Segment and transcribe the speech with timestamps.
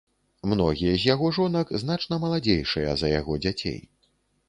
[0.53, 3.83] Многія з яго жонак значна маладзейшыя за яго дзяцей.